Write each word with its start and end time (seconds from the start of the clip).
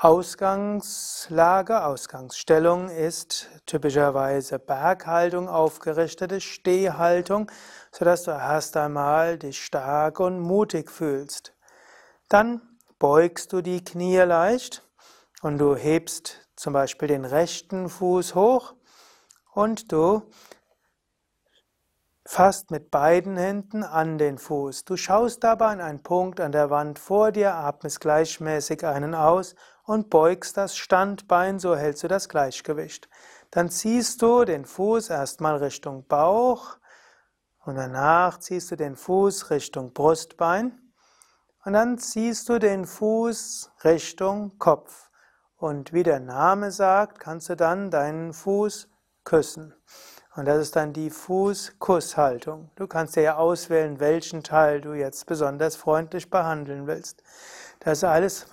Ausgangslage, 0.00 1.84
Ausgangsstellung 1.84 2.88
ist 2.88 3.48
typischerweise 3.66 4.60
Berghaltung, 4.60 5.48
aufgerichtete 5.48 6.40
Stehhaltung, 6.40 7.50
sodass 7.90 8.22
du 8.22 8.30
erst 8.30 8.76
einmal 8.76 9.38
dich 9.38 9.60
stark 9.60 10.20
und 10.20 10.38
mutig 10.38 10.88
fühlst. 10.88 11.52
Dann 12.28 12.60
beugst 13.00 13.52
du 13.52 13.60
die 13.60 13.82
Knie 13.82 14.18
leicht 14.18 14.84
und 15.42 15.58
du 15.58 15.74
hebst 15.74 16.48
zum 16.54 16.74
Beispiel 16.74 17.08
den 17.08 17.24
rechten 17.24 17.88
Fuß 17.88 18.36
hoch 18.36 18.74
und 19.52 19.90
du 19.90 20.22
fasst 22.28 22.70
mit 22.70 22.90
beiden 22.90 23.38
Händen 23.38 23.82
an 23.82 24.18
den 24.18 24.36
Fuß. 24.36 24.84
Du 24.84 24.98
schaust 24.98 25.42
dabei 25.44 25.68
an 25.68 25.80
einen 25.80 26.02
Punkt 26.02 26.40
an 26.40 26.52
der 26.52 26.68
Wand 26.68 26.98
vor 26.98 27.32
dir, 27.32 27.54
atmest 27.54 28.00
gleichmäßig 28.00 28.84
einen 28.84 29.14
aus 29.14 29.54
und 29.84 30.10
beugst 30.10 30.58
das 30.58 30.76
Standbein, 30.76 31.58
so 31.58 31.74
hältst 31.74 32.02
du 32.02 32.08
das 32.08 32.28
Gleichgewicht. 32.28 33.08
Dann 33.50 33.70
ziehst 33.70 34.20
du 34.20 34.44
den 34.44 34.66
Fuß 34.66 35.08
erstmal 35.08 35.56
Richtung 35.56 36.06
Bauch 36.06 36.76
und 37.64 37.76
danach 37.76 38.38
ziehst 38.40 38.70
du 38.70 38.76
den 38.76 38.94
Fuß 38.94 39.48
Richtung 39.48 39.94
Brustbein 39.94 40.78
und 41.64 41.72
dann 41.72 41.96
ziehst 41.96 42.50
du 42.50 42.58
den 42.58 42.84
Fuß 42.84 43.70
Richtung 43.84 44.58
Kopf. 44.58 45.08
Und 45.56 45.94
wie 45.94 46.02
der 46.02 46.20
Name 46.20 46.72
sagt, 46.72 47.20
kannst 47.20 47.48
du 47.48 47.56
dann 47.56 47.90
deinen 47.90 48.34
Fuß 48.34 48.90
küssen. 49.24 49.74
Und 50.38 50.44
das 50.44 50.58
ist 50.58 50.76
dann 50.76 50.92
die 50.92 51.10
Fußkusshaltung. 51.10 52.70
Du 52.76 52.86
kannst 52.86 53.16
dir 53.16 53.22
ja 53.22 53.36
auswählen, 53.38 53.98
welchen 53.98 54.44
Teil 54.44 54.80
du 54.80 54.92
jetzt 54.92 55.26
besonders 55.26 55.74
freundlich 55.74 56.30
behandeln 56.30 56.86
willst. 56.86 57.24
Das 57.80 57.98
ist 57.98 58.04
alles 58.04 58.46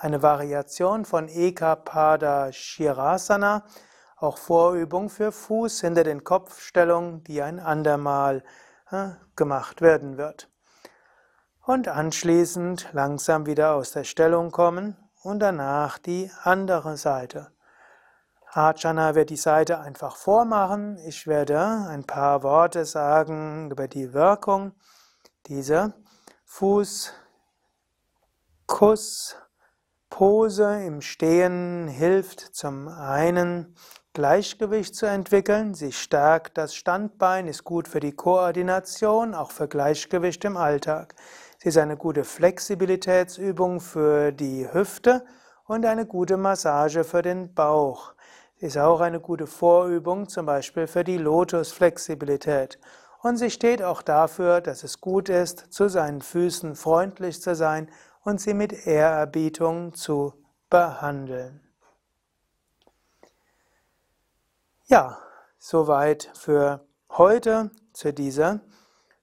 eine 0.00 0.22
Variation 0.22 1.06
von 1.06 1.28
Ekapada 1.28 2.52
Shirasana, 2.52 3.64
auch 4.18 4.36
Vorübung 4.36 5.08
für 5.08 5.32
Fuß 5.32 5.80
hinter 5.80 6.04
den 6.04 6.24
Kopfstellungen, 6.24 7.24
die 7.24 7.40
ein 7.40 7.58
andermal 7.58 8.44
äh, 8.90 9.08
gemacht 9.34 9.80
werden 9.80 10.18
wird. 10.18 10.50
Und 11.64 11.88
anschließend 11.88 12.90
langsam 12.92 13.46
wieder 13.46 13.76
aus 13.76 13.92
der 13.92 14.04
Stellung 14.04 14.50
kommen 14.50 14.94
und 15.22 15.40
danach 15.40 15.96
die 15.96 16.30
andere 16.42 16.98
Seite. 16.98 17.50
Archana 18.52 19.14
wird 19.14 19.30
die 19.30 19.36
Seite 19.36 19.78
einfach 19.78 20.16
vormachen. 20.16 20.98
Ich 21.06 21.26
werde 21.26 21.60
ein 21.88 22.04
paar 22.04 22.42
Worte 22.42 22.84
sagen 22.84 23.70
über 23.70 23.86
die 23.86 24.12
Wirkung 24.12 24.72
dieser 25.46 25.94
Fuß 26.44 27.12
Kusspose 28.66 29.34
im 30.84 31.00
Stehen 31.00 31.88
hilft 31.88 32.40
zum 32.40 32.88
einen 32.88 33.74
Gleichgewicht 34.12 34.94
zu 34.94 35.06
entwickeln, 35.06 35.74
sie 35.74 35.92
stärkt 35.92 36.58
das 36.58 36.74
Standbein, 36.74 37.46
ist 37.46 37.62
gut 37.62 37.86
für 37.86 38.00
die 38.00 38.12
Koordination, 38.12 39.34
auch 39.34 39.52
für 39.52 39.68
Gleichgewicht 39.68 40.44
im 40.44 40.56
Alltag. 40.56 41.14
Sie 41.58 41.68
ist 41.68 41.78
eine 41.78 41.96
gute 41.96 42.24
Flexibilitätsübung 42.24 43.80
für 43.80 44.32
die 44.32 44.66
Hüfte 44.72 45.24
und 45.66 45.86
eine 45.86 46.06
gute 46.06 46.36
Massage 46.36 47.04
für 47.04 47.22
den 47.22 47.54
Bauch. 47.54 48.14
Ist 48.60 48.76
auch 48.76 49.00
eine 49.00 49.20
gute 49.20 49.46
Vorübung 49.46 50.28
zum 50.28 50.44
Beispiel 50.44 50.86
für 50.86 51.02
die 51.02 51.16
Lotusflexibilität. 51.16 52.78
Und 53.22 53.38
sie 53.38 53.50
steht 53.50 53.82
auch 53.82 54.02
dafür, 54.02 54.60
dass 54.60 54.84
es 54.84 55.00
gut 55.00 55.30
ist, 55.30 55.72
zu 55.72 55.88
seinen 55.88 56.20
Füßen 56.20 56.76
freundlich 56.76 57.40
zu 57.40 57.54
sein 57.54 57.90
und 58.22 58.38
sie 58.38 58.52
mit 58.52 58.86
Ehrerbietung 58.86 59.94
zu 59.94 60.34
behandeln. 60.68 61.62
Ja, 64.88 65.18
soweit 65.58 66.30
für 66.34 66.86
heute 67.08 67.70
zu 67.94 68.12
dieser 68.12 68.60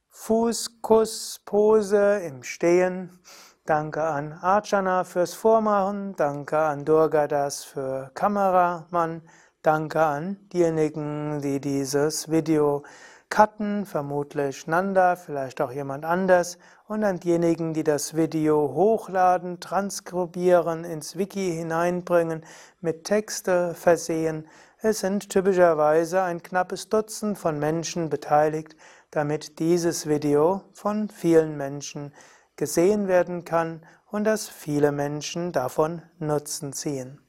Fußkusspose 0.09 2.21
im 2.21 2.41
Stehen. 2.41 3.19
Danke 3.67 4.01
an 4.01 4.31
Archana 4.31 5.03
fürs 5.03 5.33
Vormachen, 5.33 6.15
danke 6.15 6.57
an 6.57 6.85
Durgadas 6.85 7.65
für 7.65 8.09
Kameramann, 8.13 9.21
danke 9.61 9.99
an 9.99 10.37
diejenigen, 10.53 11.41
die 11.41 11.59
dieses 11.59 12.31
Video 12.31 12.83
cutten, 13.29 13.85
vermutlich 13.85 14.67
Nanda, 14.67 15.17
vielleicht 15.17 15.59
auch 15.59 15.73
jemand 15.73 16.05
anders, 16.05 16.57
und 16.87 17.03
an 17.03 17.19
diejenigen, 17.19 17.73
die 17.73 17.83
das 17.83 18.15
Video 18.15 18.71
hochladen, 18.73 19.59
transkribieren, 19.59 20.85
ins 20.85 21.17
Wiki 21.17 21.51
hineinbringen, 21.51 22.45
mit 22.79 23.03
Texte 23.03 23.73
versehen. 23.73 24.47
Es 24.77 24.99
sind 24.99 25.29
typischerweise 25.29 26.21
ein 26.21 26.41
knappes 26.41 26.87
Dutzend 26.87 27.37
von 27.37 27.59
Menschen 27.59 28.09
beteiligt, 28.09 28.77
damit 29.11 29.59
dieses 29.59 30.07
Video 30.07 30.61
von 30.71 31.09
vielen 31.09 31.57
Menschen 31.57 32.13
gesehen 32.57 33.07
werden 33.07 33.45
kann 33.45 33.81
und 34.11 34.25
dass 34.25 34.49
viele 34.49 34.91
Menschen 34.91 35.53
davon 35.53 36.01
Nutzen 36.19 36.73
ziehen. 36.73 37.21